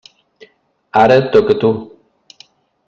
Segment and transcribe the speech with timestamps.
[1.03, 1.73] Ara et toca a tu.